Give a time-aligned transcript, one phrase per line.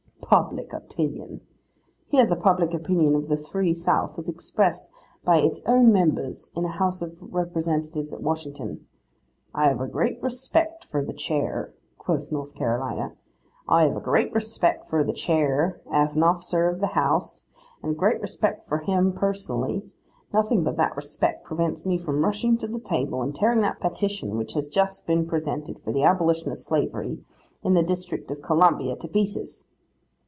[0.47, 1.41] Public opinion!
[2.07, 4.89] hear the public opinion of the free South, as expressed
[5.25, 8.87] by its own members in the House of Representatives at Washington.
[9.53, 13.13] 'I have a great respect for the chair,' quoth North Carolina,
[13.67, 17.49] 'I have a great respect for the chair as an officer of the house,
[17.83, 19.83] and a great respect for him personally;
[20.31, 24.37] nothing but that respect prevents me from rushing to the table and tearing that petition
[24.37, 27.19] which has just been presented for the abolition of slavery
[27.63, 29.67] in the district of Columbia, to pieces.